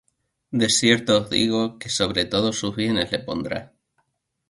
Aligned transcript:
De 0.61 0.67
cierto 0.75 1.11
os 1.19 1.29
digo, 1.29 1.77
que 1.77 1.87
sobre 1.89 2.25
todos 2.25 2.57
sus 2.57 2.75
bienes 2.75 3.11
le 3.11 3.19
pondrá. 3.19 3.73